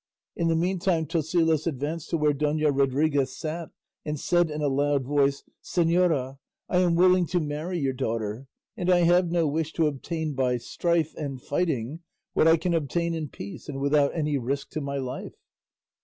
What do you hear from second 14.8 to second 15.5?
my life."